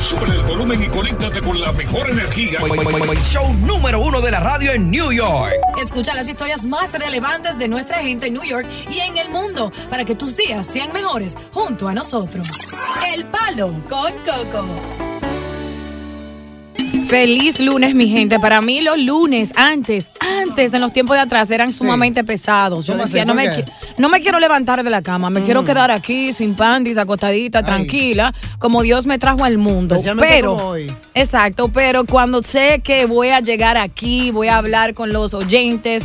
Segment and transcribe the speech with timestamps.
[0.00, 2.60] Sube el volumen y conéctate con la mejor energía.
[3.24, 5.52] Show número uno de la radio en New York.
[5.80, 9.70] Escucha las historias más relevantes de nuestra gente en New York y en el mundo
[9.90, 12.46] para que tus días sean mejores junto a nosotros.
[13.14, 15.07] El Palo con Coco.
[17.08, 18.38] Feliz lunes, mi gente.
[18.38, 22.86] Para mí los lunes, antes, antes, en los tiempos de atrás, eran sumamente pesados.
[22.86, 23.64] Yo ¿Cómo decía, no ¿Por me,
[23.96, 25.44] no quiero levantar de la cama, me Mm.
[25.44, 29.94] quiero quedar aquí sin pandis, acostadita, tranquila, como Dios me trajo al mundo.
[29.94, 30.92] Especialmente Pero, como hoy.
[31.14, 36.04] exacto, pero cuando sé que voy a llegar aquí, voy a hablar con los oyentes,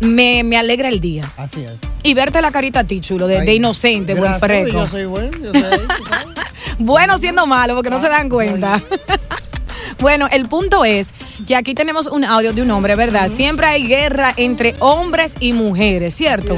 [0.00, 1.30] me, me alegra el día.
[1.36, 1.74] Así es.
[2.02, 4.78] Y verte la carita a ti, chulo, de, de Ay, inocente, buen gracias, freco.
[4.78, 5.62] Yo soy bueno, yo soy.
[6.78, 8.80] Bueno siendo malo, porque no se dan cuenta.
[9.98, 11.12] Bueno, el punto es
[11.46, 13.30] que aquí tenemos un audio de un hombre, ¿verdad?
[13.30, 16.56] Siempre hay guerra entre hombres y mujeres, ¿cierto?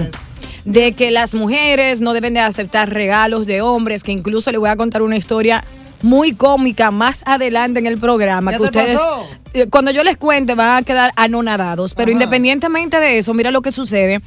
[0.64, 4.70] De que las mujeres no deben de aceptar regalos de hombres, que incluso le voy
[4.70, 5.64] a contar una historia
[6.02, 9.24] muy cómica más adelante en el programa ¿Qué que te ustedes pasó?
[9.54, 12.12] eh, cuando yo les cuente van a quedar anonadados, pero Ajá.
[12.14, 14.20] independientemente de eso, mira lo que sucede,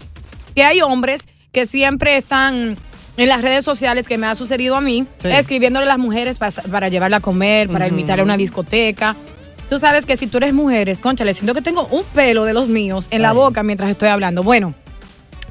[0.56, 2.78] que hay hombres que siempre están
[3.18, 5.28] en las redes sociales que me ha sucedido a mí, Sí.
[5.30, 9.16] escribiéndole a las mujeres pa- para, llevarla a comer, para invitarla a una discoteca.
[9.70, 12.54] Tú sabes que si tú eres mujer, concha, le siento que tengo un pelo de
[12.54, 14.44] los míos en la boca mientras estoy hablando.
[14.44, 14.76] Bueno,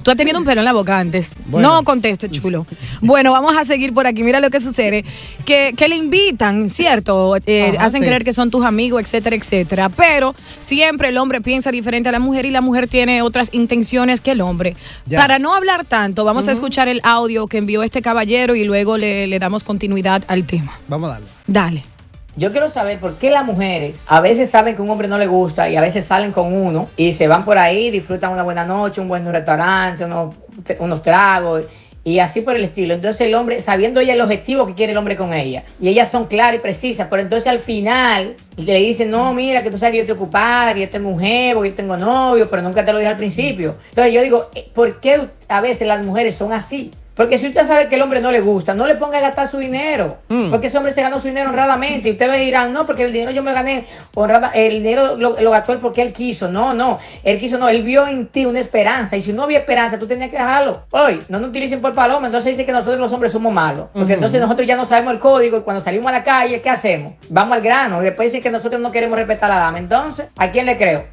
[0.05, 1.33] tú has tenido un pelo en la boca antes.
[1.47, 1.73] Bueno.
[1.77, 2.67] No conteste, chulo.
[3.01, 4.23] Bueno, vamos a seguir por aquí.
[4.23, 5.05] Mira lo que sucede.
[5.45, 7.37] Que, que le invitan, ¿cierto?
[7.47, 8.07] Eh, Ajá, hacen sí.
[8.07, 9.89] creer que son tus amigos, etcétera, etcétera.
[9.89, 14.21] Pero siempre el hombre piensa diferente a la mujer y la mujer tiene otras intenciones
[14.21, 14.77] que el hombre.
[15.07, 15.19] Ya.
[15.19, 18.99] Para no hablar tanto, vamos a escuchar el audio que envió este caballero y luego
[18.99, 20.73] le, le damos continuidad al tema.
[20.87, 21.29] Vamos a darle.
[21.47, 21.94] Dale.
[22.37, 25.29] Yo quiero saber por qué las mujeres a veces saben que un hombre no le
[25.29, 28.65] gusta y a veces salen con uno y se van por ahí, disfrutan una buena
[28.65, 30.35] noche, un buen restaurante, unos,
[30.81, 31.63] unos tragos
[32.03, 32.95] y así por el estilo.
[32.95, 36.11] Entonces el hombre, sabiendo ella el objetivo que quiere el hombre con ella, y ellas
[36.11, 39.93] son claras y precisas, pero entonces al final le dicen, no, mira, que tú sabes
[39.93, 42.93] que yo estoy ocupada, que yo tengo mujer, porque yo tengo novio, pero nunca te
[42.93, 43.77] lo dije al principio.
[43.91, 46.91] Entonces yo digo, eh, ¿por qué a veces las mujeres son así?
[47.15, 49.47] Porque si usted sabe que el hombre no le gusta, no le ponga a gastar
[49.47, 50.19] su dinero.
[50.51, 52.09] Porque ese hombre se ganó su dinero honradamente.
[52.09, 55.51] Y ustedes dirán, no, porque el dinero yo me gané honrada, el dinero lo, lo
[55.51, 56.51] gastó él porque él quiso.
[56.51, 56.99] No, no.
[57.23, 57.69] Él quiso, no.
[57.69, 59.17] Él vio en ti una esperanza.
[59.17, 60.83] Y si no había esperanza, tú tenías que dejarlo.
[60.91, 62.27] Hoy, no nos utilicen por paloma.
[62.27, 63.87] Entonces dice que nosotros los hombres somos malos.
[63.93, 65.59] Porque entonces nosotros ya no sabemos el código.
[65.59, 67.15] Y cuando salimos a la calle, ¿qué hacemos?
[67.29, 68.03] Vamos al grano.
[68.03, 69.79] Y después dicen que nosotros no queremos respetar a la dama.
[69.79, 71.05] Entonces, ¿a quién le creo?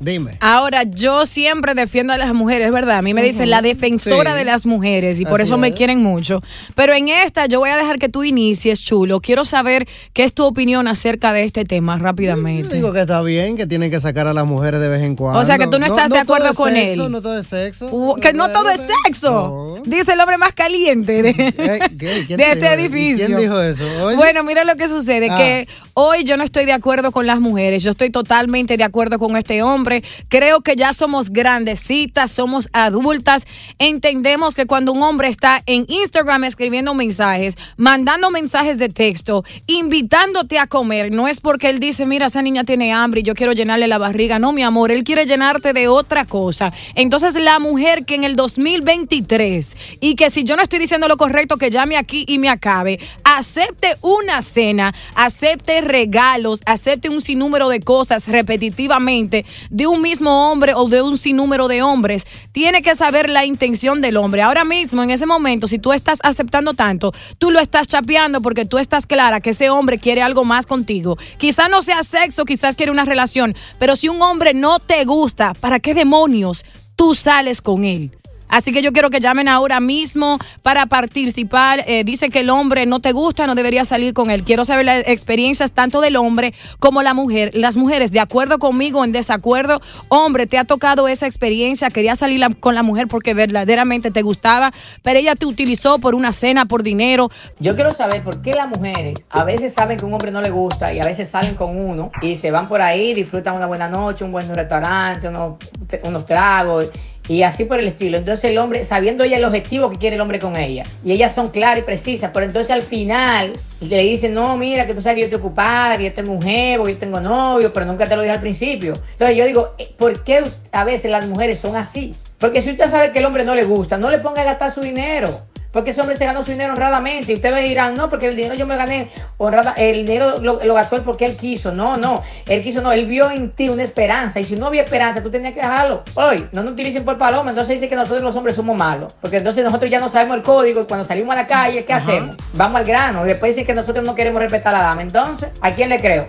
[0.00, 0.38] Dime.
[0.40, 2.96] Ahora, yo siempre defiendo a las mujeres, ¿verdad?
[2.96, 4.38] A mí me dicen la defensora Sí.
[4.38, 6.42] de las mujeres y por Así eso me quieren mucho.
[6.74, 9.20] Pero en esta yo voy a dejar que tú inicies, chulo.
[9.20, 12.76] Quiero saber qué es tu opinión acerca de este tema Yo rápidamente.
[12.76, 15.38] digo que está bien, que tienen que sacar a las mujeres de vez en cuando.
[15.38, 17.12] O sea, que tú no estás de acuerdo todo es con sexo, él.
[17.12, 17.88] No todo es sexo.
[17.92, 19.76] Uh, que no todo es sexo.
[19.76, 19.82] No.
[19.84, 21.30] Dice el hombre más caliente de,
[21.60, 22.24] Eh, ¿qué?
[22.26, 23.26] ¿Quién de te este edificio.
[23.26, 23.84] ¿Quién dijo eso?
[24.06, 24.16] Oye.
[24.16, 25.36] Bueno, mira lo que sucede, Ah.
[25.36, 29.18] que hoy yo no estoy de acuerdo con las mujeres, yo estoy totalmente de acuerdo
[29.18, 29.89] con este hombre.
[30.28, 33.46] Creo que ya somos grandecitas, somos adultas,
[33.78, 40.58] entendemos que cuando un hombre está en Instagram escribiendo mensajes, mandando mensajes de texto, invitándote
[40.58, 43.52] a comer, no es porque él dice, mira, esa niña tiene hambre y yo quiero
[43.52, 46.72] llenarle la barriga, no, mi amor, él quiere llenarte de otra cosa.
[46.94, 51.16] Entonces la mujer que en el 2023 y que si yo no estoy diciendo lo
[51.16, 57.68] correcto, que llame aquí y me acabe, acepte una cena, acepte regalos, acepte un sinnúmero
[57.68, 59.44] de cosas repetitivamente
[59.80, 64.02] de un mismo hombre o de un sinnúmero de hombres, tiene que saber la intención
[64.02, 64.42] del hombre.
[64.42, 68.66] Ahora mismo, en ese momento, si tú estás aceptando tanto, tú lo estás chapeando porque
[68.66, 71.16] tú estás clara que ese hombre quiere algo más contigo.
[71.38, 75.54] Quizás no sea sexo, quizás quiere una relación, pero si un hombre no te gusta,
[75.54, 78.19] ¿para qué demonios tú sales con él?
[78.50, 81.84] Así que yo quiero que llamen ahora mismo para participar.
[81.86, 84.42] Eh, dice que el hombre no te gusta, no debería salir con él.
[84.42, 87.52] Quiero saber las experiencias tanto del hombre como la mujer.
[87.54, 89.80] Las mujeres, de acuerdo conmigo, en desacuerdo.
[90.08, 94.72] Hombre, te ha tocado esa experiencia, quería salir con la mujer porque verdaderamente te gustaba,
[95.02, 97.30] pero ella te utilizó por una cena, por dinero.
[97.58, 100.50] Yo quiero saber por qué las mujeres a veces saben que un hombre no le
[100.50, 103.88] gusta y a veces salen con uno y se van por ahí, disfrutan una buena
[103.88, 106.90] noche, un buen restaurante, unos tragos
[107.30, 108.18] y así por el estilo.
[108.18, 111.32] Entonces el hombre, sabiendo ella el objetivo que quiere el hombre con ella, y ellas
[111.32, 115.14] son claras y precisas, pero entonces al final le dicen, no, mira, que tú sabes
[115.14, 118.16] que yo estoy ocupada, que yo tengo un que yo tengo novio, pero nunca te
[118.16, 118.94] lo dije al principio.
[119.12, 120.42] Entonces yo digo, eh, ¿por qué
[120.72, 122.16] a veces las mujeres son así?
[122.38, 124.72] Porque si usted sabe que el hombre no le gusta, no le ponga a gastar
[124.72, 125.40] su dinero.
[125.72, 127.32] Porque ese hombre se ganó su dinero honradamente.
[127.32, 129.08] Y ustedes dirán, no, porque el dinero yo me lo gané
[129.38, 129.74] honrada.
[129.76, 131.72] El dinero lo, lo gastó él porque él quiso.
[131.72, 132.22] No, no.
[132.46, 132.92] Él quiso, no.
[132.92, 134.40] Él vio en ti una esperanza.
[134.40, 136.02] Y si no había esperanza, tú tenías que dejarlo.
[136.14, 137.50] Hoy, no nos utilicen por paloma.
[137.50, 139.12] Entonces dice que nosotros los hombres somos malos.
[139.20, 140.82] Porque entonces nosotros ya no sabemos el código.
[140.82, 142.36] Y cuando salimos a la calle, ¿qué hacemos?
[142.54, 143.24] Vamos al grano.
[143.24, 145.02] Y después dice que nosotros no queremos respetar a la dama.
[145.02, 146.26] Entonces, ¿a quién le creo?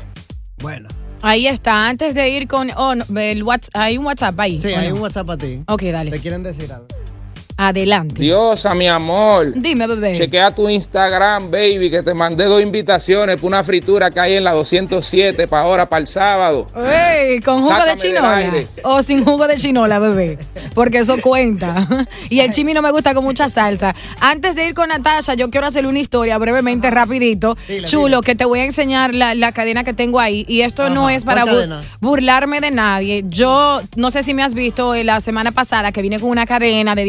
[0.60, 0.90] Bueno.
[1.24, 4.60] Ahí está, antes de ir con oh, no, el WhatsApp, hay un WhatsApp ahí.
[4.60, 4.96] Sí, ¿o hay no?
[4.96, 5.62] un WhatsApp para ti.
[5.68, 6.10] Ok, dale.
[6.10, 6.88] ¿Te quieren decir algo?
[7.68, 8.20] Adelante.
[8.22, 9.54] Diosa, mi amor.
[9.56, 10.18] Dime, bebé.
[10.18, 14.44] Chequea tu Instagram, baby, que te mandé dos invitaciones para una fritura que hay en
[14.44, 16.68] la 207 para ahora, para el sábado.
[16.76, 18.52] Ey, ¿Con jugo Sácame de chinola?
[18.84, 20.40] O sin jugo de chinola, bebé.
[20.74, 21.76] Porque eso cuenta.
[22.30, 23.94] Y el chimi no me gusta con mucha salsa.
[24.22, 27.58] Antes de ir con Natasha, yo quiero hacerle una historia brevemente, rapidito.
[27.68, 30.46] Dile, Chulo, que te voy a enseñar la, la cadena que tengo ahí.
[30.48, 31.82] Y esto no es para ¿cuál bu- cadena?
[32.00, 33.26] burlarme de nadie.
[33.28, 36.46] Yo no sé si me has visto eh, la semana pasada que vine con una
[36.46, 37.04] cadena de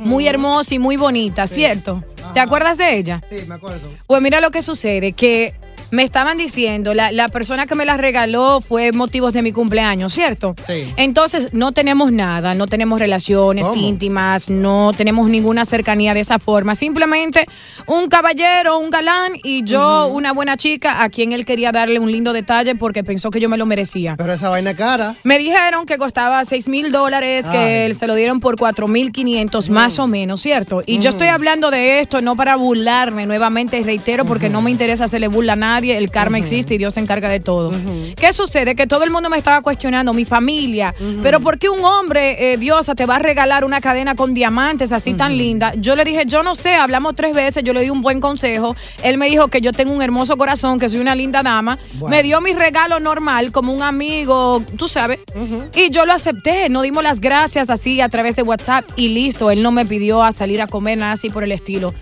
[0.00, 2.02] muy hermosa y muy bonita, ¿cierto?
[2.34, 3.22] ¿Te acuerdas de ella?
[3.28, 3.90] Sí, me acuerdo.
[4.06, 5.54] Pues mira lo que sucede, que
[5.90, 10.12] me estaban diciendo, la, la persona que me la regaló fue motivos de mi cumpleaños,
[10.12, 10.54] ¿cierto?
[10.66, 10.92] Sí.
[10.96, 13.80] Entonces no tenemos nada, no tenemos relaciones ¿Cómo?
[13.80, 16.74] íntimas, no tenemos ninguna cercanía de esa forma.
[16.74, 17.46] Simplemente
[17.86, 22.10] un caballero, un galán y yo, una buena chica, a quien él quería darle un
[22.10, 24.16] lindo detalle porque pensó que yo me lo merecía.
[24.16, 25.14] Pero esa vaina cara.
[25.22, 27.94] Me dijeron que costaba 6 mil dólares, que Ay.
[27.94, 30.82] se lo dieron por 4 mil 500 más o menos, ¿cierto?
[30.86, 35.04] Y yo estoy hablando de esto no para burlarme nuevamente, reitero, porque no me interesa
[35.04, 37.72] hacerle burla a nadie, el karma existe y Dios se encarga de todo.
[38.16, 38.74] ¿Qué sucede?
[38.74, 42.56] Que todo el mundo me estaba cuestionando, mi familia, pero ¿por qué un hombre, eh,
[42.56, 45.72] Diosa, te va a regalar una cadena con diamantes así tan linda?
[45.76, 48.74] Yo le dije, yo no sé, hablamos tres veces, yo le di un buen consejo,
[49.02, 52.08] él me dijo que yo tengo un hermoso corazón, que soy una linda dama, Bueno.
[52.16, 55.18] me dio mi regalo normal como un amigo, tú sabes,
[55.74, 59.50] y yo lo acepté, no dimos las gracias así a través de WhatsApp y listo,
[59.50, 61.94] él no me pidió a salir a comer nada así por el estilo.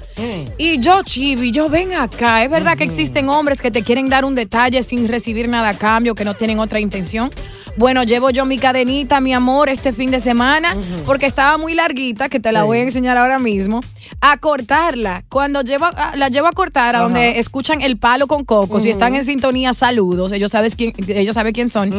[0.58, 4.26] Y yo, Chibi, yo ven acá, es verdad que existen hombres que te quieren dar
[4.26, 7.30] un detalle sin recibir nada a cambio, que no tienen otra intención.
[7.78, 10.76] Bueno, llevo yo mi cadenita, mi amor, este fin de semana,
[11.06, 12.66] porque estaba muy larguita, que te la Sí.
[12.66, 13.80] voy a enseñar ahora mismo,
[14.20, 15.24] a cortarla.
[15.30, 18.90] Cuando llevo, a- la llevo a cortar a donde escuchan el palo con coco, si
[18.90, 21.90] están en sintonía, saludos, ellos, sabes quién, ellos saben quién son.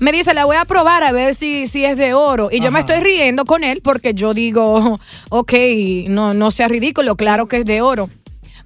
[0.00, 2.50] Me dice, la voy a probar a ver si, si es de oro.
[2.52, 4.98] Y yo me estoy riendo con él porque yo digo,
[5.30, 5.52] ok,
[6.08, 8.10] no, no sea ridículo, claro que es de oro.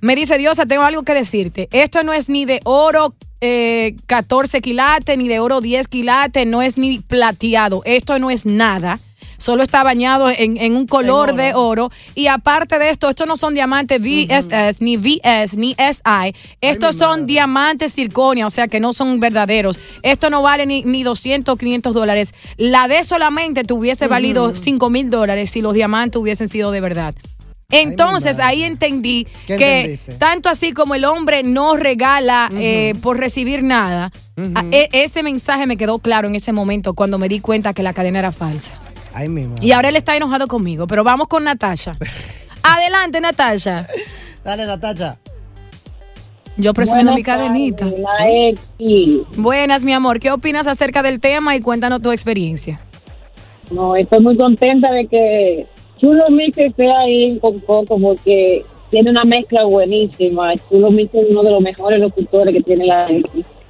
[0.03, 1.69] Me dice, Diosa, tengo algo que decirte.
[1.71, 6.61] Esto no es ni de oro eh, 14 quilates, ni de oro 10 quilates, no
[6.61, 7.83] es ni plateado.
[7.85, 8.99] Esto no es nada.
[9.39, 11.43] Solo está bañado en, en un color En oro.
[11.43, 11.91] de oro.
[12.17, 16.35] Y aparte de esto, estos no son diamantes VSS, ni VS, ni SI.
[16.61, 19.79] Estos son diamantes circonia, o sea que no son verdaderos.
[20.03, 22.35] Esto no vale ni, ni 200, 500 dólares.
[22.57, 26.81] La de solamente te hubiese valido 5 mil dólares si los diamantes hubiesen sido de
[26.81, 27.15] verdad.
[27.73, 30.15] Entonces ahí entendí ¿Qué que entendiste?
[30.15, 34.13] tanto así como el hombre no regala eh, por recibir nada,
[34.71, 37.93] e- ese mensaje me quedó claro en ese momento cuando me di cuenta que la
[37.93, 38.79] cadena era falsa.
[39.15, 39.67] Ay, mi madre.
[39.67, 41.97] Y ahora él está enojado conmigo, pero vamos con Natasha.
[42.63, 43.87] Adelante, Natasha.
[44.45, 45.19] Dale, Natacha.
[46.57, 47.87] Yo presumiendo mi cadenita.
[49.37, 50.21] Buenas, mi amor.
[50.21, 52.81] ¿Qué opinas acerca del tema y cuéntanos tu experiencia?
[53.71, 55.67] No, estoy muy contenta de que
[56.03, 60.53] Chulo Mix esté ahí con Coco porque tiene una mezcla buenísima.
[60.69, 63.09] Chulo Mix es uno de los mejores locutores que tiene la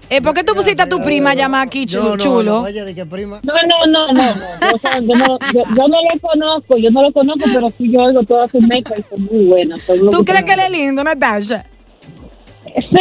[0.09, 2.43] Eh, ¿Por qué tú pusiste a tu prima a llamar aquí no, chulo?
[2.43, 3.41] no, oye, de qué prima.
[3.43, 4.23] No, no, no, no.
[4.25, 4.75] no.
[4.75, 7.93] O sea, yo, no yo, yo no lo conozco, yo no lo conozco, pero sí
[7.93, 9.83] yo oigo todas sus mezclas y son muy buenas.
[9.83, 11.67] son ¿Tú crees que él es lindo, Natasha?
[12.65, 12.97] Sí.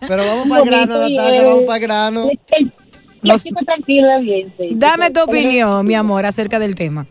[0.06, 2.30] Pero vamos para el grano, él- vamos para el grano.
[3.22, 4.68] Los- es bien, sí.
[4.72, 7.06] Dame tu opinión, mi amor, acerca del tema.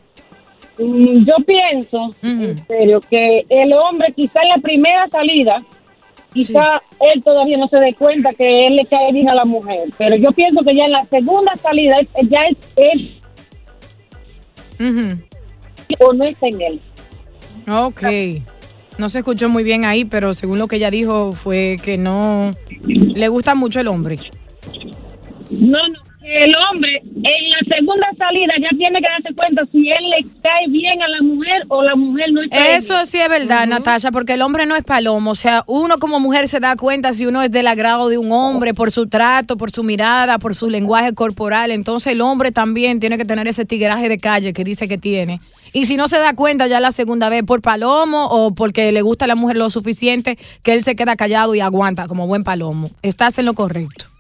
[0.80, 5.62] Mm, Yo pienso, en serio, que el hombre quizá en la primera salida,
[6.34, 6.82] quizá
[7.14, 10.16] él todavía no se dé cuenta que él le cae bien a la mujer, pero
[10.16, 11.98] yo pienso que ya en la segunda salida
[12.30, 13.14] ya es él
[16.00, 16.82] o no está en él.
[17.70, 18.04] Ok.
[18.98, 22.54] No se escuchó muy bien ahí, pero según lo que ella dijo fue que no
[22.88, 24.18] le gusta mucho el hombre.
[25.52, 26.87] No, no, que el hombre
[27.88, 31.62] segunda salida ya tiene que darse cuenta si él le cae bien a la mujer
[31.70, 34.84] o la mujer no está Eso sí es verdad, Natasha, porque el hombre no es
[34.84, 35.32] palomo.
[35.32, 38.32] O sea, uno como mujer se da cuenta si uno es del agrado de un
[38.32, 41.72] hombre por su trato, por su mirada, por su lenguaje corporal.
[41.72, 45.40] Entonces el hombre también tiene que tener ese tigraje de calle que dice que tiene.
[45.72, 49.02] Y si no se da cuenta ya la segunda vez por palomo o porque le
[49.02, 52.44] gusta a la mujer lo suficiente, que él se queda callado y aguanta como buen
[52.44, 52.90] palomo.
[53.02, 54.17] Estás en lo correcto.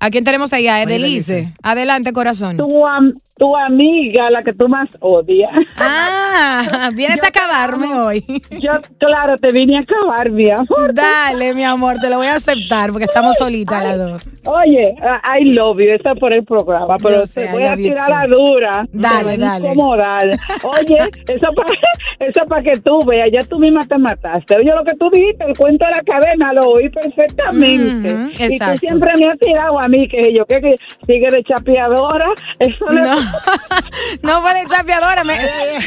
[0.00, 0.68] ¿A quién tenemos ahí?
[0.68, 1.52] A Edelice.
[1.62, 2.56] Adelante, corazón.
[2.56, 5.50] Tu, am- tu amiga, la que tú más odias.
[5.78, 8.24] Ah, vienes a acabarme hoy.
[8.60, 10.92] Yo, claro, te vine a acabar, mi amor.
[10.92, 14.22] Dale, mi amor, te lo voy a aceptar porque estamos solitas las dos.
[14.44, 14.94] Oye,
[15.40, 18.86] I love you, está por el programa, pero sé, te voy a tirar la dura.
[18.92, 19.68] Dale, dale.
[19.70, 21.74] Oye, eso para
[22.20, 24.56] eso pa que tú veas, ya tú misma te mataste.
[24.56, 28.12] Oye, lo que tú dijiste, el cuento de la cadena, lo oí perfectamente.
[28.12, 28.80] Ujú, y exacto.
[28.80, 30.74] tú siempre me has tirado a mí, que yo que, que
[31.06, 32.26] sigue de chapeadora.
[32.58, 33.16] Eso no, No,
[34.22, 35.38] no fue de chapeadora, me-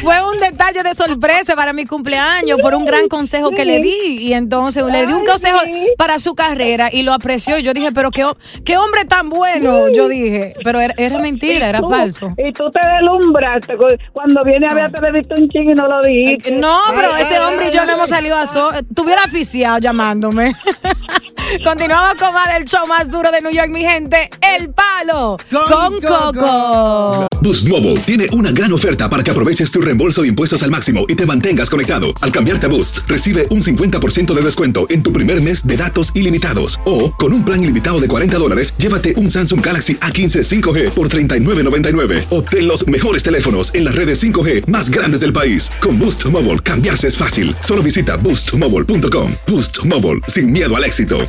[0.02, 4.18] fue un detalle de sorpresa para mi cumpleaños por un gran consejo que le di.
[4.20, 5.58] Y entonces le di un consejo
[5.96, 7.58] para su carrera y lo apreció.
[7.58, 8.26] Y yo dije, pero qué,
[8.64, 9.88] qué hombre tan bueno.
[9.94, 12.34] Yo dije, pero era, era mentira, era tú- falso.
[12.38, 15.86] Y tú te deslumbraste cu- cuando viene a ver, te visto un ching y no
[15.88, 16.52] lo dijiste.
[16.52, 20.52] No, pero ese hombre y yo no hemos salido a so Tuviera aficiado llamándome.
[21.64, 24.30] Continuamos con más del show más duro de New York, mi gente.
[24.56, 27.26] El palo con, Coco.
[27.40, 31.06] Boost Mobile tiene una gran oferta para que aproveches tu reembolso de impuestos al máximo
[31.08, 32.06] y te mantengas conectado.
[32.20, 36.12] Al cambiarte a Boost, recibe un 50% de descuento en tu primer mes de datos
[36.14, 36.80] ilimitados.
[36.86, 41.08] O, con un plan ilimitado de 40 dólares, llévate un Samsung Galaxy A15 5G por
[41.08, 42.26] $39.99.
[42.30, 45.70] Obtén los mejores teléfonos en las redes 5G más grandes del país.
[45.80, 47.56] Con Boost Mobile, cambiarse es fácil.
[47.60, 49.32] Solo visita boostmobile.com.
[49.48, 51.28] Boost Mobile, sin miedo al éxito.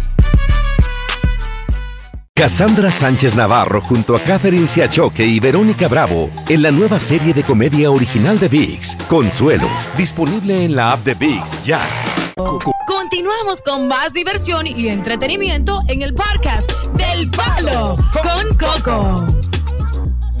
[2.35, 7.43] Cassandra Sánchez Navarro junto a Catherine Siachoque y Verónica Bravo en la nueva serie de
[7.43, 11.85] comedia original de VIX, Consuelo, disponible en la app de VIX ya.
[12.87, 19.40] Continuamos con más diversión y entretenimiento en el podcast del Palo con Coco.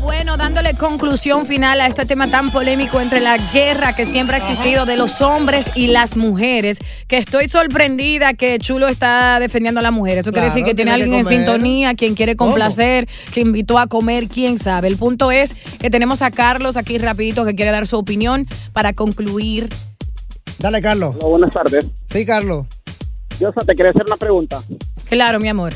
[0.01, 4.39] Bueno, dándole conclusión final a este tema tan polémico entre la guerra que siempre ha
[4.39, 9.83] existido de los hombres y las mujeres, que estoy sorprendida que Chulo está defendiendo a
[9.83, 10.21] las mujeres.
[10.21, 12.51] Eso quiere decir que tiene tiene que alguien en sintonía, quien quiere ¿Cómo?
[12.51, 14.87] complacer, que invitó a comer, quién sabe.
[14.87, 18.93] El punto es que tenemos a Carlos aquí rapidito que quiere dar su opinión para
[18.93, 19.69] concluir.
[20.57, 21.15] Dale, Carlos.
[21.19, 21.85] buenas tardes.
[22.05, 22.65] Sí, Carlos.
[23.39, 24.63] Yo te quería hacer una pregunta.
[25.09, 25.73] Claro, mi amor.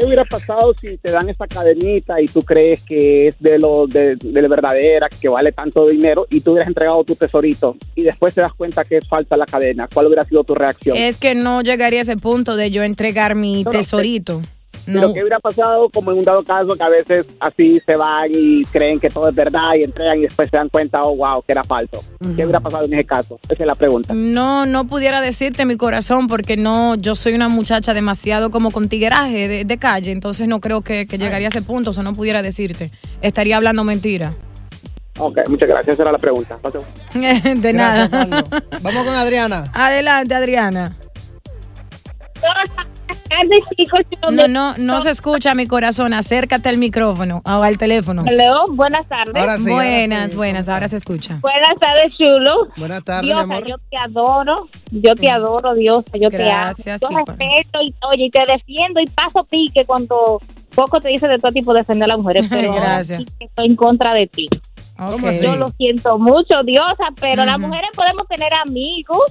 [0.00, 3.86] ¿Qué hubiera pasado si te dan esa cadenita y tú crees que es de lo
[3.86, 8.02] de, de la verdadera, que vale tanto dinero y tú hubieras entregado tu tesorito y
[8.02, 9.88] después te das cuenta que es falsa la cadena?
[9.92, 10.96] ¿Cuál hubiera sido tu reacción?
[10.96, 14.40] Es que no llegaría a ese punto de yo entregar mi No, tesorito.
[14.86, 15.12] No.
[15.12, 18.64] ¿qué hubiera pasado como en un dado caso que a veces así se van y
[18.66, 21.52] creen que todo es verdad y entregan y después se dan cuenta, oh, wow, que
[21.52, 22.02] era falso?
[22.18, 23.38] ¿Qué hubiera pasado en ese caso?
[23.44, 24.12] Esa es la pregunta.
[24.14, 28.88] No, no pudiera decirte mi corazón porque no, yo soy una muchacha demasiado como con
[28.88, 32.14] tigueraje de, de calle, entonces no creo que, que llegaría a ese punto, o no
[32.14, 32.90] pudiera decirte.
[33.20, 34.34] Estaría hablando mentira.
[35.18, 35.94] Ok, muchas gracias.
[35.94, 36.58] Esa era la pregunta.
[37.14, 38.08] De nada.
[38.80, 39.70] Vamos con Adriana.
[39.74, 40.96] Adelante, Adriana.
[43.76, 44.00] Chicos.
[44.32, 46.12] No, no, no se escucha mi corazón.
[46.12, 48.24] Acércate al micrófono o al teléfono.
[48.26, 49.36] Hello, buenas tardes.
[49.36, 50.36] Ahora sí, ahora buenas, sí.
[50.36, 51.38] buenas, ahora se escucha.
[51.40, 52.68] Buenas tardes, chulo.
[52.76, 53.68] Buenas tardes, Diosa, mi amor.
[53.68, 57.18] yo te adoro, yo te adoro, Diosa, yo Gracias, te amo.
[57.18, 60.40] Yo respeto y, oye, y te defiendo y paso pique cuando
[60.74, 63.20] poco te dice de todo tipo defender a las mujeres, pero ahora Gracias.
[63.20, 64.48] sí que estoy en contra de ti.
[65.42, 69.22] Yo lo siento mucho, Diosa, pero las mujeres podemos tener amigos,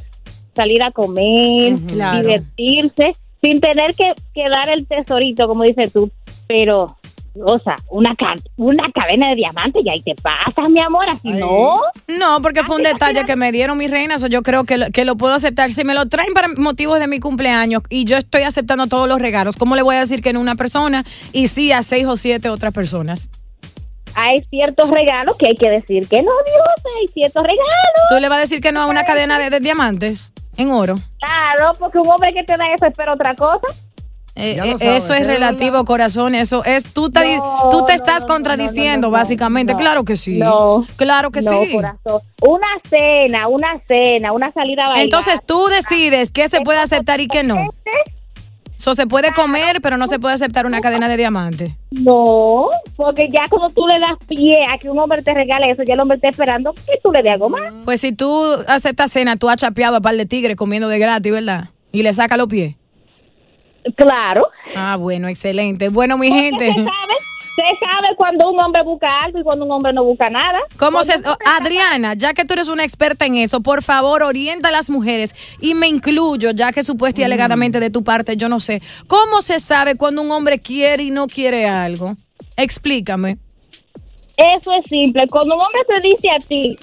[0.55, 6.10] salir a comer, divertirse, sin tener que, que dar el tesorito, como dices tú,
[6.48, 6.96] pero...
[7.41, 11.29] O sea, una, ca- una cadena de diamantes y ahí te pasa, mi amor, así
[11.31, 11.39] Ay.
[11.39, 11.79] no.
[12.08, 14.88] No, porque fue un detalle que me dieron mis reinas, o yo creo que lo,
[14.88, 15.69] que lo puedo aceptar.
[15.69, 19.22] Si me lo traen para motivos de mi cumpleaños y yo estoy aceptando todos los
[19.22, 22.08] regalos, ¿cómo le voy a decir que no a una persona y sí a seis
[22.08, 23.29] o siete otras personas?
[24.15, 28.01] hay ciertos regalos que hay que decir que no, Dios, hay ciertos regalos.
[28.10, 30.99] ¿Tú le vas a decir que no a una cadena de, de diamantes en oro?
[31.19, 33.65] Claro, porque un hombre que te da eso espera otra cosa.
[34.35, 36.33] Eh, eh, sabes, eso es ¿es relativo, corazón.
[36.33, 36.93] Eso es.
[36.93, 39.75] Tú te, tú te estás contradiciendo, básicamente.
[39.75, 40.37] claro que sí.
[40.39, 40.85] No.
[40.95, 41.73] Claro que No, sí.
[41.73, 42.21] corazón.
[42.41, 45.03] Una cena, una cena, una salida a bailar.
[45.03, 47.55] Entonces tú decides qué se puede aceptar y qué no.
[48.79, 51.74] Eso se puede comer, pero no se puede aceptar una cadena de diamantes.
[51.91, 55.83] No, porque ya cuando tú le das pie a que un hombre te regale eso,
[55.83, 57.74] ya el hombre está esperando que tú le des algo más.
[57.83, 61.29] Pues si tú aceptas cena, tú has chapeado a par de tigres comiendo de gratis,
[61.29, 61.71] ¿verdad?
[61.91, 62.75] Y le saca los pies.
[63.98, 64.48] Claro.
[64.77, 65.89] Ah, bueno, excelente.
[65.89, 66.67] Bueno, mi Porque gente.
[66.67, 67.13] Se sabe,
[67.56, 70.60] se sabe cuando un hombre busca algo y cuando un hombre no busca nada.
[70.77, 74.70] ¿Cómo se, oh, Adriana, ya que tú eres una experta en eso, por favor, orienta
[74.70, 78.50] a las mujeres y me incluyo, ya que supuesta y alegadamente de tu parte, yo
[78.50, 78.82] no sé.
[79.08, 82.13] ¿Cómo se sabe cuando un hombre quiere y no quiere algo?
[82.56, 83.38] Explícame.
[84.38, 85.27] Eso es simple.
[85.29, 86.77] Cuando un hombre te dice a ti,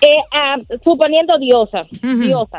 [0.00, 2.58] eh, ah, suponiendo diosa, diosa,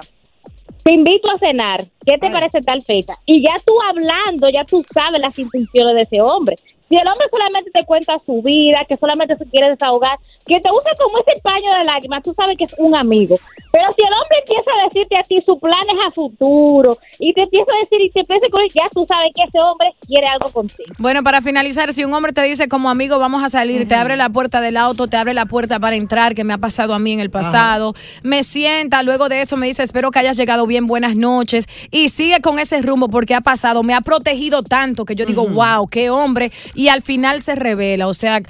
[0.84, 3.14] te invito a cenar, ¿qué te parece tal fecha?
[3.26, 6.58] Y ya tú hablando, ya tú sabes las intenciones de ese hombre.
[6.90, 10.70] Si el hombre solamente te cuenta su vida, que solamente se quiere desahogar, que te
[10.72, 13.38] usa como ese paño de lágrimas, tú sabes que es un amigo.
[13.72, 17.42] Pero si el hombre empieza a decirte a ti sus planes a futuro y te
[17.42, 20.52] empieza a decir y te empieza con ya tú sabes que ese hombre quiere algo
[20.52, 20.94] contigo.
[21.00, 24.16] Bueno, para finalizar, si un hombre te dice como amigo vamos a salir, te abre
[24.16, 27.00] la puerta del auto, te abre la puerta para entrar, que me ha pasado a
[27.00, 30.68] mí en el pasado, me sienta, luego de eso me dice espero que hayas llegado
[30.68, 35.06] bien, buenas noches, y sigue con ese rumbo porque ha pasado, me ha protegido tanto
[35.06, 38.42] que yo digo, wow, qué hombre, y al final se revela, o sea,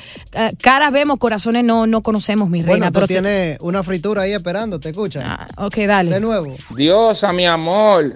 [0.61, 4.33] caras vemos, corazones no, no conocemos, mi reina, Bueno, pero tú tienes una fritura ahí
[4.33, 5.21] esperando, ¿te escucha?
[5.25, 6.11] Ah, ok, dale.
[6.11, 6.55] De nuevo.
[6.75, 8.13] Diosa, mi amor.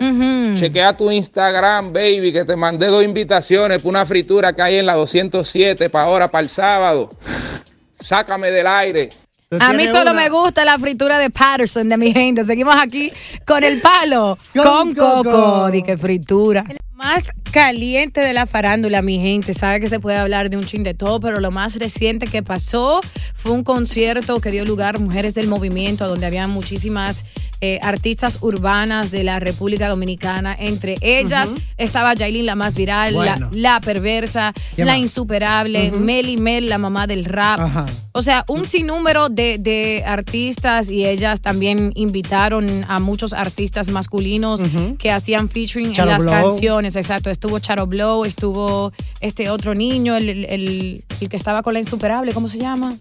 [0.59, 4.85] Chequea tu Instagram, baby, que te mandé dos invitaciones para una fritura que hay en
[4.85, 7.11] la 207 para ahora, para el sábado.
[7.99, 9.09] Sácame del aire.
[9.59, 12.43] A mí solo me gusta la fritura de Patterson de mi gente.
[12.43, 13.11] Seguimos aquí
[13.47, 15.23] con el palo, con, Con coco.
[15.23, 15.71] Coco.
[15.71, 16.63] Di que fritura.
[16.99, 19.53] Más caliente de la farándula, mi gente.
[19.53, 22.43] Sabe que se puede hablar de un chin de todo, pero lo más reciente que
[22.43, 22.99] pasó
[23.33, 27.23] fue un concierto que dio lugar Mujeres del Movimiento, donde había muchísimas
[27.61, 30.53] eh, artistas urbanas de la República Dominicana.
[30.59, 33.49] Entre ellas estaba Yailin, la más viral, la- Bueno.
[33.53, 35.01] la, perversa, ¿Qué la más?
[35.01, 35.99] insuperable, Ujú.
[36.01, 37.59] Meli Mel, la mamá del rap.
[37.61, 37.85] Ajá.
[38.11, 44.61] O sea, un sinnúmero de, de artistas y ellas también invitaron a muchos artistas masculinos
[44.97, 46.33] que hacían featuring en las Blow.
[46.33, 46.88] canciones.
[46.95, 48.91] Exacto, estuvo Charo Blow, estuvo
[49.21, 52.95] este otro niño, el, el- el- que estaba con la insuperable, ¿cómo se llama?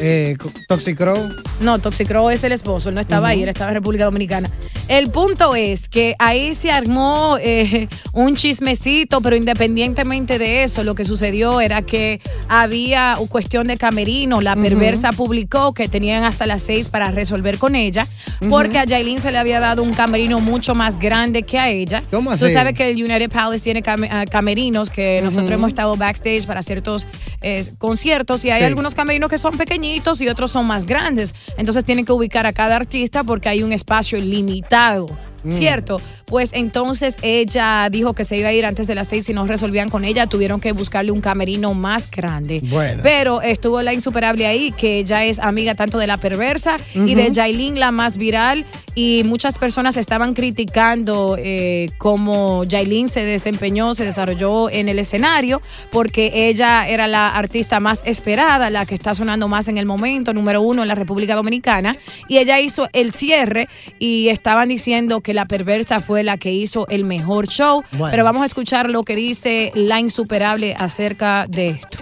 [0.00, 0.36] Eh,
[0.68, 1.28] Toxicrow.
[1.60, 4.50] No, Toxicro es el esposo, él no estaba ahí, él estaba en República Dominicana.
[4.88, 10.94] El punto es que ahí se armó eh, un chismecito, pero independientemente de eso, lo
[10.94, 14.40] que sucedió era que había cuestión de camerino.
[14.40, 18.06] La perversa publicó que tenían hasta las seis para resolver con ella,
[18.50, 22.02] porque a Yailin se le había dado un camerino mucho más grande que a ella.
[22.10, 22.52] ¿Cómo Tú así?
[22.54, 26.62] sabes que el United Palace tiene cam- ah, camerinos que nosotros hemos estado backstage para
[26.62, 27.06] ciertos
[27.42, 28.66] eh, conciertos y hay Sí.
[28.66, 31.34] algunos camerinos que son y otros son más grandes.
[31.56, 35.06] Entonces tienen que ubicar a cada artista porque hay un espacio limitado.
[35.44, 35.52] Mm.
[35.52, 36.00] ¿Cierto?
[36.24, 39.46] Pues entonces ella dijo que se iba a ir antes de las seis si no
[39.46, 40.26] resolvían con ella.
[40.26, 42.60] Tuvieron que buscarle un camerino más grande.
[42.64, 43.02] Bueno.
[43.02, 47.24] Pero estuvo la insuperable ahí, que ella es amiga tanto de la perversa y de
[47.24, 47.32] Ujú.
[47.32, 48.64] Yailin, la más viral.
[48.96, 55.60] Y muchas personas estaban criticando eh, cómo Yailin se desempeñó, se desarrolló en el escenario,
[55.90, 60.32] porque ella era la artista más esperada, la que está sonando más en el momento,
[60.32, 61.96] número uno en la República Dominicana.
[62.28, 66.86] Y ella hizo el cierre y estaban diciendo que la perversa fue la que hizo
[66.88, 67.82] el mejor show.
[67.92, 68.10] Bueno.
[68.10, 71.98] Pero vamos a escuchar lo que dice la insuperable acerca de esto.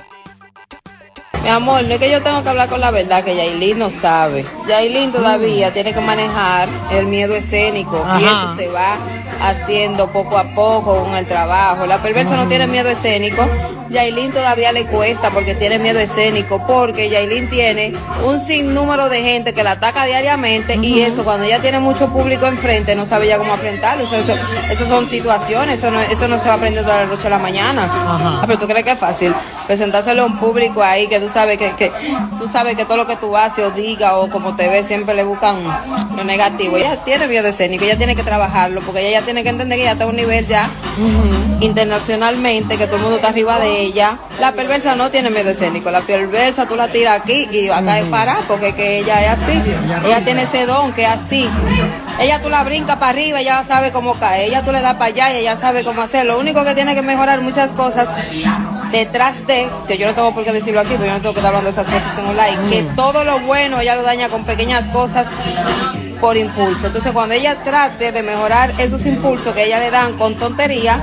[1.42, 3.90] Mi amor, no es que yo tengo que hablar con la verdad, que Yailin no
[3.90, 4.45] sabe.
[4.68, 8.55] Yailin todavía tiene que manejar el miedo escénico y Ajá.
[8.55, 8.96] eso se va
[9.40, 11.87] haciendo poco a poco con el trabajo.
[11.87, 13.46] La perversa no tiene miedo escénico.
[13.90, 17.92] Yailin todavía le cuesta porque tiene miedo escénico, porque Yailin tiene
[18.25, 22.46] un sinnúmero de gente que la ataca diariamente y eso cuando ella tiene mucho público
[22.46, 24.05] enfrente no sabe ya cómo enfrentarlo.
[24.05, 24.35] Eso, eso-
[24.70, 27.31] esas son situaciones, eso no, eso no se va a aprender de la noche a
[27.31, 27.90] la mañana.
[27.92, 29.35] Ah, pero tú crees que es fácil
[29.66, 31.92] presentárselo a un público ahí que tú sabes que, que
[32.38, 35.15] tú sabes que todo lo que tú haces o digas o como te ves siempre
[35.15, 35.59] le buscan
[36.17, 36.77] lo negativo.
[36.77, 39.83] Ella tiene miedo escénico, ella tiene que trabajarlo porque ella ya tiene que entender que
[39.83, 40.71] ella está a un nivel ya
[41.61, 44.19] internacionalmente, que todo el mundo está arriba de ella.
[44.41, 47.85] La perversa no tiene miedo escénico, la perversa tú la tiras aquí y va a
[47.85, 49.62] caer parada porque que ella es así.
[50.05, 51.49] Ella tiene ese don que es así.
[52.22, 54.48] Ella tú la brinca para arriba, ella sabe cómo caer.
[54.48, 56.24] Ella tú le das para allá y ella sabe cómo hacer.
[56.24, 58.08] Lo único que tiene que mejorar muchas cosas
[58.92, 61.40] detrás de, que yo no tengo por qué decirlo aquí, porque yo no tengo que
[61.40, 64.28] estar hablando de esas cosas en un live, que todo lo bueno ella lo daña
[64.28, 65.26] con pequeñas cosas
[66.20, 66.87] por impulso.
[66.87, 71.00] Entonces cuando ella trate de mejorar esos impulsos que ella le dan con tontería,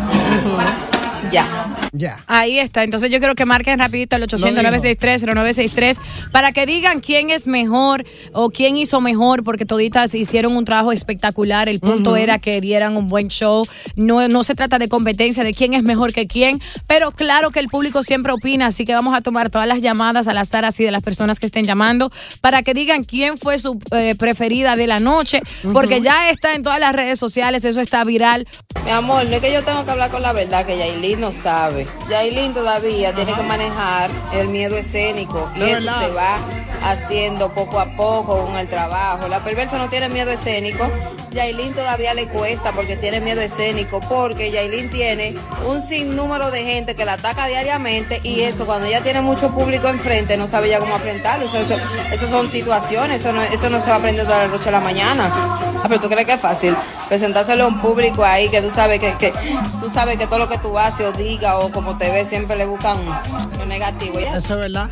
[1.32, 1.46] ya.
[1.92, 2.20] Ya.
[2.28, 2.84] Ahí está.
[2.84, 6.00] Entonces yo quiero que marquen rapidito el 800-963-0963
[6.32, 10.92] para que digan quién es mejor o quién hizo mejor, porque toditas hicieron un trabajo
[10.92, 11.70] espectacular.
[11.70, 13.66] El punto era que dieran un buen show.
[13.96, 17.60] No, no se trata de competencia de quién es mejor que quién, pero claro que
[17.60, 20.84] el público siempre opina, así que vamos a tomar todas las llamadas al azar así
[20.84, 24.88] de las personas que estén llamando para que digan quién fue su eh, preferida de
[24.88, 25.42] la noche,
[25.74, 28.48] porque ya está en todas las redes sociales, eso está viral.
[28.86, 31.32] Mi amor, no es que yo tengo que hablar con la verdad, que Yailin no
[31.32, 31.79] sabe.
[32.10, 36.38] Yailin todavía tiene que manejar el miedo escénico y Es eso se va
[36.84, 39.28] haciendo poco a poco con el trabajo.
[39.28, 40.90] La perversa no tiene miedo escénico.
[41.32, 45.36] Yailin todavía le cuesta porque tiene miedo escénico, porque Yailin tiene
[45.68, 49.90] un sinnúmero de gente que la ataca diariamente y eso cuando ella tiene mucho público
[49.90, 51.46] enfrente no sabe ya cómo enfrentarlo.
[51.46, 51.78] Eso, eso-
[52.12, 54.72] esas son situaciones, eso no, eso no se va a aprender de la noche a
[54.72, 55.32] la mañana.
[55.82, 56.76] Ah, pero tú crees que es fácil
[57.10, 59.34] presentárselo a un público ahí que tú sabes que, que
[59.82, 62.56] tú sabes que todo lo que tú haces o digas o como te ves siempre
[62.56, 62.98] le buscan
[63.58, 64.20] lo negativo.
[64.20, 64.90] Eso es verdad.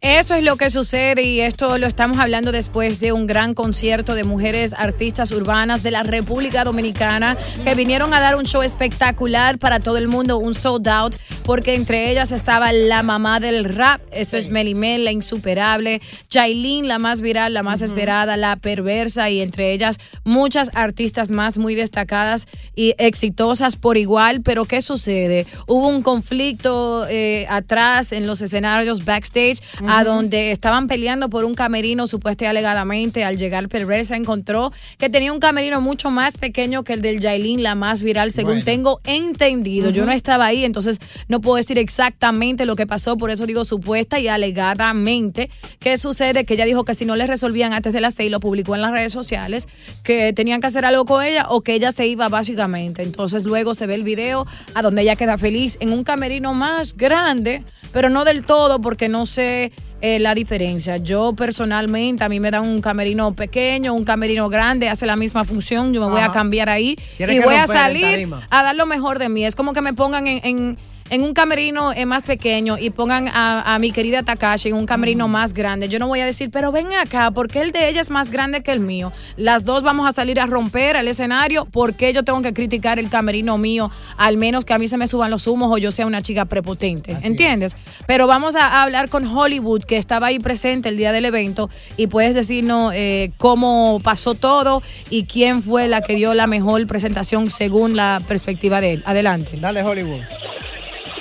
[0.00, 4.14] Eso es lo que sucede y esto lo estamos hablando después de un gran concierto
[4.14, 9.58] de mujeres artistas urbanas de la República Dominicana que vinieron a dar un show espectacular
[9.58, 14.00] para todo el mundo, un sold out, porque entre ellas estaba la mamá del rap,
[14.12, 19.40] eso es Melimel, la insuperable, Jailin, la más viral, la más esperada, la perversa y
[19.40, 25.44] entre ellas muchas artistas más muy destacadas y exitosas por igual, pero ¿qué sucede?
[25.66, 29.58] Hubo un conflicto eh, atrás en los escenarios backstage
[29.88, 35.32] a donde estaban peleando por un camerino supuestamente alegadamente al llegar Perversa encontró que tenía
[35.32, 38.64] un camerino mucho más pequeño que el del Yailin, la más viral, según Bueno.
[38.64, 39.90] tengo entendido.
[39.90, 40.98] Yo no estaba ahí, entonces
[41.28, 45.48] no puedo decir exactamente lo que pasó, por eso digo supuesta y alegadamente.
[45.78, 46.44] ¿Qué sucede?
[46.44, 48.82] Que ella dijo que si no le resolvían antes de las seis, lo publicó en
[48.82, 49.68] las redes sociales,
[50.02, 53.02] que tenían que hacer algo con ella o que ella se iba básicamente.
[53.02, 56.94] Entonces luego se ve el video a donde ella queda feliz en un camerino más
[56.94, 60.96] grande, pero no del todo porque no sé eh, la diferencia.
[60.98, 65.44] Yo personalmente, a mí me dan un camerino pequeño, un camerino grande, hace la misma
[65.44, 66.96] función, yo me voy a cambiar ahí
[67.34, 68.04] y voy a salir
[68.50, 69.44] a dar lo mejor de mí.
[69.44, 70.78] Es como que me pongan en, en-
[71.10, 74.86] en un camerino eh, más pequeño y pongan a, a mi querida Takashi en un
[74.86, 75.88] camerino más grande.
[75.88, 78.62] Yo no voy a decir, pero ven acá, porque el de ella es más grande
[78.62, 79.12] que el mío.
[79.36, 81.64] Las dos vamos a salir a romper el escenario.
[81.64, 83.90] ¿Por qué yo tengo que criticar el camerino mío?
[84.16, 86.44] Al menos que a mí se me suban los humos o yo sea una chica
[86.44, 87.16] prepotente.
[87.22, 87.76] ¿Entiendes?
[88.06, 91.70] Pero vamos a, a hablar con Hollywood, que estaba ahí presente el día del evento,
[91.96, 96.86] y puedes decirnos eh, cómo pasó todo y quién fue la que dio la mejor
[96.86, 99.02] presentación según la perspectiva de él.
[99.06, 99.58] Adelante.
[99.60, 100.22] Dale, Hollywood.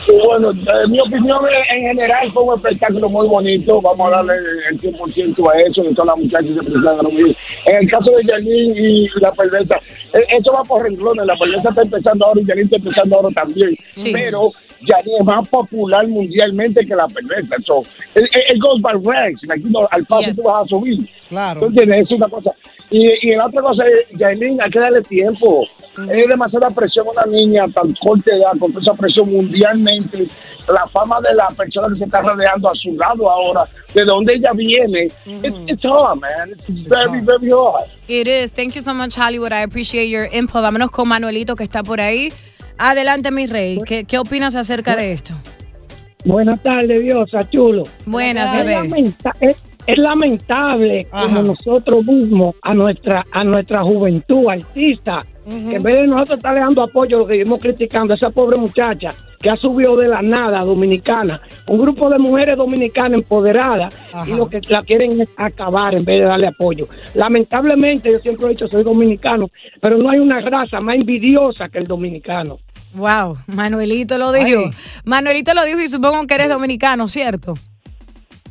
[0.07, 3.81] Bueno, eh, mi opinión en en general fue un espectáculo muy bonito.
[3.81, 4.33] Vamos a darle
[4.69, 7.35] el 100% a eso, de todas las muchachas se presentaron bien.
[7.65, 9.75] En el caso de Yanin y la perversa,
[10.13, 11.25] eh, eso va por renglones.
[11.25, 13.77] La perversa está empezando ahora y Yanin está empezando ahora también.
[14.13, 17.55] Pero Yanin es más popular mundialmente que la perversa.
[17.65, 17.81] So,
[18.15, 19.41] it, it- goes by ranks.
[19.43, 21.09] Like, you know, al paso tú vas a subir.
[21.29, 21.59] Claro.
[21.59, 22.05] ¿Tú entiendes?
[22.05, 22.51] Es una cosa.
[22.89, 25.65] Y, y la otra cosa es, Yailin, hay que darle tiempo.
[26.09, 30.27] Es demasiada presión a una niña tan corta edad, con toda esa presión mundialmente.
[30.71, 34.33] La fama de la persona que se está rodeando a su lado ahora, de donde
[34.35, 36.51] ella viene, it's, it's hard, man.
[36.67, 37.89] It's very, very hard.
[38.07, 38.51] It is.
[38.51, 39.51] Thank you so much, Hollywood.
[39.51, 40.61] I appreciate your input.
[40.61, 42.31] Vámonos con Manuelito, que está por ahí.
[42.77, 43.79] Adelante, mi rey.
[43.85, 45.33] ¿Qué, qué opinas acerca de esto?
[46.25, 47.83] Buenas tardes, Diosa, chulo.
[48.05, 55.25] Buenas, es, lamenta- es- es lamentable como nosotros mismos a nuestra a nuestra juventud artista,
[55.69, 58.57] que en vez de nosotros estarle dando apoyo, lo que vivimos criticando a esa pobre
[58.57, 63.93] muchacha que ha subido de la nada dominicana, un grupo de mujeres dominicanas empoderadas
[64.27, 66.87] y lo que la quieren es acabar en vez de darle apoyo.
[67.13, 71.77] Lamentablemente, yo siempre he dicho, soy dominicano, pero no hay una raza más envidiosa que
[71.77, 72.57] el dominicano.
[72.93, 74.71] Wow, Manuelito lo dijo.
[75.06, 77.56] Manuelito lo dijo y supongo que eres dominicano, ¿cierto?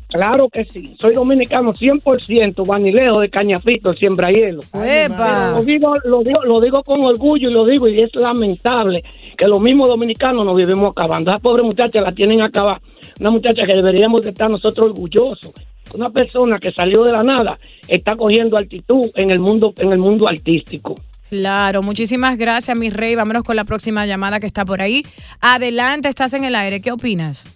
[0.09, 4.63] Claro que sí, soy dominicano 100%, vanileo de Cañafito, el siembrahielo.
[4.73, 5.51] ¡Epa!
[5.51, 9.03] Lo digo, lo, digo, lo digo con orgullo y lo digo, y es lamentable
[9.37, 11.33] que los mismos dominicanos nos vivimos acabando.
[11.33, 12.81] Esa pobre muchacha la tienen acabada.
[13.19, 15.53] Una muchacha que deberíamos de estar nosotros orgullosos.
[15.93, 19.99] Una persona que salió de la nada está cogiendo altitud en el mundo, en el
[19.99, 20.95] mundo artístico.
[21.31, 23.15] Claro, muchísimas gracias, mi rey.
[23.15, 25.05] Vámonos con la próxima llamada que está por ahí.
[25.41, 26.81] Adelante, estás en el aire.
[26.81, 27.49] ¿Qué opinas?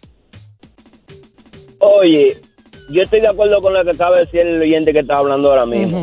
[1.78, 2.36] Oye,
[2.90, 5.50] yo estoy de acuerdo con lo que acaba de decir el oyente que está hablando
[5.50, 6.02] ahora mismo.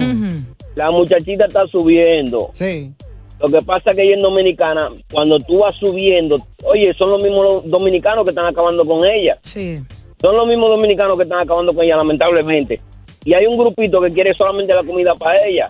[0.76, 2.50] La muchachita está subiendo.
[2.54, 2.92] Sí.
[3.40, 7.22] Lo que pasa es que ella es dominicana, cuando tú vas subiendo, oye, son los
[7.22, 9.38] mismos dominicanos que están acabando con ella.
[9.42, 9.80] Sí.
[10.20, 12.82] Son los mismos dominicanos que están acabando con ella, lamentablemente.
[13.24, 15.70] Y hay un grupito que quiere solamente la comida para ella.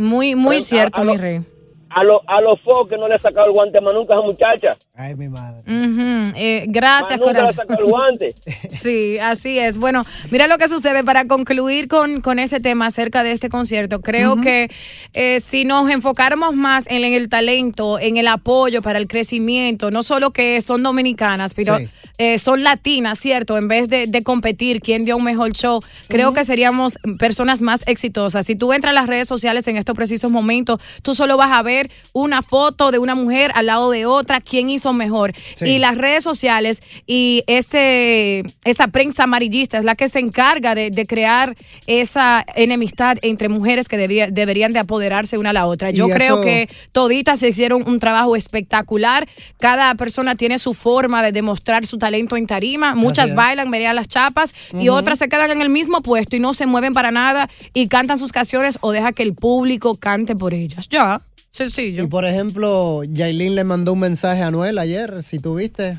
[0.00, 1.40] Muy, muy Pero, cierto, a- a mi lo- rey.
[1.90, 4.26] A los a los foques no le ha sacado el guante más nunca a esa
[4.26, 4.76] muchacha.
[4.94, 5.62] Ay, mi madre.
[6.36, 7.54] Eh, gracias, Más nunca le ha corazón.
[7.66, 8.34] sacado el guante.
[8.70, 9.78] Sí, así es.
[9.78, 14.00] Bueno, mira lo que sucede para concluir con, con este tema acerca de este concierto.
[14.00, 14.70] Creo que
[15.12, 19.90] eh, si nos enfocáramos más en, en el talento, en el apoyo para el crecimiento,
[19.90, 21.88] no solo que son dominicanas, pero Sí.
[22.18, 23.56] eh, son latinas, ¿cierto?
[23.58, 27.82] En vez de, de competir quién dio un mejor show, creo que seríamos personas más
[27.86, 28.46] exitosas.
[28.46, 31.62] Si tú entras a las redes sociales en estos precisos momentos, tú solo vas a
[31.62, 31.79] ver
[32.12, 35.32] una foto de una mujer al lado de otra, quién hizo mejor.
[35.54, 35.66] Sí.
[35.66, 40.90] Y las redes sociales y ese, esa prensa amarillista es la que se encarga de,
[40.90, 45.90] de crear esa enemistad entre mujeres que debía- deberían de apoderarse una a la otra.
[45.90, 49.28] Yo creo eso- que toditas se hicieron un trabajo espectacular.
[49.58, 52.94] Cada persona tiene su forma de demostrar su talento en tarima.
[52.94, 56.54] Muchas bailan, verían las chapas y otras se quedan en el mismo puesto y no
[56.54, 60.54] se mueven para nada y cantan sus canciones o deja que el público cante por
[60.54, 60.88] ellas.
[60.88, 62.04] Ya, sencillo.
[62.04, 65.98] Y por ejemplo, Yailin le mandó un mensaje a Anuel ayer, si tuviste.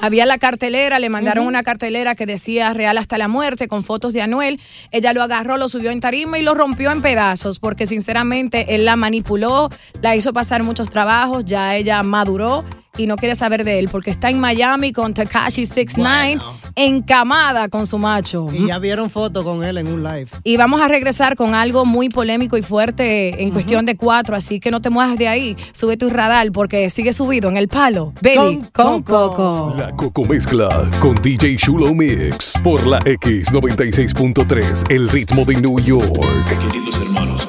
[0.00, 4.14] Había la cartelera, le mandaron una cartelera que decía Real hasta la muerte con fotos
[4.14, 4.58] de Anuel.
[4.92, 8.86] Ella lo agarró, lo subió en tarima y lo rompió en pedazos porque sinceramente él
[8.86, 9.68] la manipuló,
[10.00, 12.64] la hizo pasar muchos trabajos, ya ella maduró
[13.00, 16.40] y no quiere saber de él porque está en Miami con Takashi 69
[16.76, 18.48] encamada con su macho.
[18.52, 20.28] Y ya vieron fotos con él en un live.
[20.44, 24.60] Y vamos a regresar con algo muy polémico y fuerte en cuestión de cuatro, así
[24.60, 25.56] que no te muevas de ahí.
[25.72, 28.12] Sube tu radar porque sigue subido en el palo.
[28.22, 29.74] Baby, con, Coco.
[29.78, 36.14] La Coco Mezcla con DJ Chulo Mix por la X96.3, el ritmo de New York.
[36.48, 37.48] Queridos hermanos,